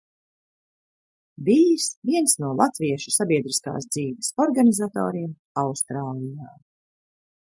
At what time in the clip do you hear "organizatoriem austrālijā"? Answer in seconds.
4.47-6.51